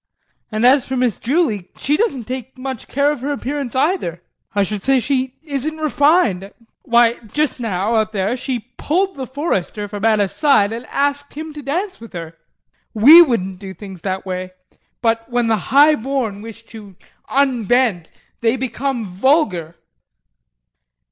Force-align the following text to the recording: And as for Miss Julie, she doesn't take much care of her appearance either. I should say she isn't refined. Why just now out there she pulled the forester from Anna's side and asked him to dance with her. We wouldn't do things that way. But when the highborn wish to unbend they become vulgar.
And 0.51 0.65
as 0.65 0.83
for 0.83 0.97
Miss 0.97 1.19
Julie, 1.19 1.69
she 1.77 1.95
doesn't 1.95 2.23
take 2.23 2.57
much 2.57 2.87
care 2.87 3.11
of 3.11 3.21
her 3.21 3.31
appearance 3.31 3.75
either. 3.75 4.23
I 4.55 4.63
should 4.63 4.81
say 4.81 4.99
she 4.99 5.35
isn't 5.43 5.77
refined. 5.77 6.51
Why 6.81 7.19
just 7.31 7.59
now 7.59 7.93
out 7.93 8.11
there 8.11 8.35
she 8.35 8.73
pulled 8.77 9.13
the 9.15 9.27
forester 9.27 9.87
from 9.87 10.03
Anna's 10.03 10.33
side 10.35 10.73
and 10.73 10.87
asked 10.87 11.35
him 11.35 11.53
to 11.53 11.61
dance 11.61 11.99
with 12.01 12.13
her. 12.13 12.35
We 12.95 13.21
wouldn't 13.21 13.59
do 13.59 13.75
things 13.75 14.01
that 14.01 14.25
way. 14.25 14.53
But 15.03 15.29
when 15.29 15.49
the 15.49 15.69
highborn 15.71 16.41
wish 16.41 16.65
to 16.73 16.95
unbend 17.29 18.09
they 18.39 18.55
become 18.55 19.05
vulgar. 19.05 19.75